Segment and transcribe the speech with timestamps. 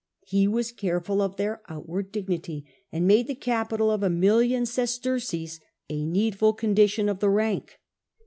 [0.25, 5.59] He was careful of their outward dignity, and made the capital of a million sesterces
[5.91, 7.79] a needful condition of the rank.